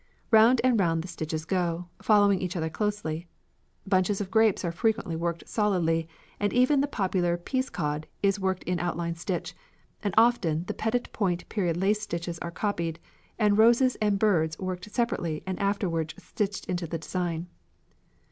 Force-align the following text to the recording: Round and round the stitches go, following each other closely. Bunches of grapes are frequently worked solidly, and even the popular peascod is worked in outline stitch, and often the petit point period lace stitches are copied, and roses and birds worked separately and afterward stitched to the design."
Round 0.31 0.59
and 0.63 0.79
round 0.79 1.03
the 1.03 1.07
stitches 1.07 1.45
go, 1.45 1.85
following 2.01 2.41
each 2.41 2.55
other 2.55 2.71
closely. 2.71 3.27
Bunches 3.85 4.19
of 4.19 4.31
grapes 4.31 4.65
are 4.65 4.71
frequently 4.71 5.15
worked 5.15 5.47
solidly, 5.47 6.07
and 6.39 6.51
even 6.51 6.81
the 6.81 6.87
popular 6.87 7.37
peascod 7.37 8.05
is 8.23 8.39
worked 8.39 8.63
in 8.63 8.79
outline 8.79 9.13
stitch, 9.13 9.53
and 10.01 10.15
often 10.17 10.63
the 10.65 10.73
petit 10.73 11.11
point 11.13 11.47
period 11.49 11.77
lace 11.77 12.01
stitches 12.01 12.39
are 12.39 12.49
copied, 12.49 12.97
and 13.37 13.59
roses 13.59 13.95
and 13.97 14.17
birds 14.17 14.57
worked 14.57 14.89
separately 14.89 15.43
and 15.45 15.59
afterward 15.59 16.15
stitched 16.17 16.63
to 16.75 16.87
the 16.87 16.97
design." 16.97 17.45